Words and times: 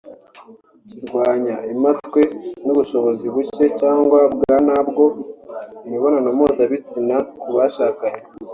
kirwanya 0.89 1.55
impatwe 1.73 2.21
n’ubushobozi 2.65 3.25
buke 3.33 3.65
cyangwa 3.79 4.19
bwa 4.35 4.55
ntabwo 4.67 5.03
mu 5.81 5.87
mibonano 5.91 6.29
mpuzabitsina 6.37 7.15
ku 7.41 7.49
bashakanye 7.57 8.21